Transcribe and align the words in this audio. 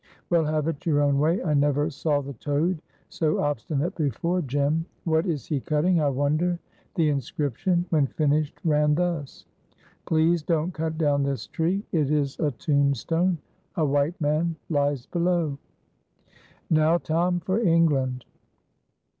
"Well, 0.31 0.45
have 0.45 0.67
it 0.67 0.83
your 0.83 0.99
own 1.03 1.19
way. 1.19 1.43
I 1.43 1.53
never 1.53 1.91
saw 1.91 2.21
the 2.21 2.33
toad 2.33 2.81
so 3.09 3.39
obstinate 3.39 3.93
before, 3.93 4.41
Jem. 4.41 4.83
What 5.03 5.27
is 5.27 5.45
he 5.45 5.59
cutting, 5.59 6.01
I 6.01 6.09
wonder?" 6.09 6.57
The 6.95 7.09
inscription, 7.09 7.85
when 7.91 8.07
finished, 8.07 8.59
ran 8.63 8.95
thus: 8.95 9.45
"PLEASE 10.07 10.41
DON'T 10.41 10.73
CUT 10.73 10.97
DOWN 10.97 11.21
THIS 11.21 11.45
TREE. 11.45 11.83
"IT 11.91 12.09
IS 12.09 12.39
A 12.39 12.49
TOMBSTONE. 12.49 13.37
"A 13.75 13.85
WHITE 13.85 14.19
MAN 14.19 14.55
LIES 14.71 15.05
BELOW." 15.05 15.59
"Now, 16.71 16.97
Tom, 16.97 17.39
for 17.39 17.59
England!" 17.59 18.25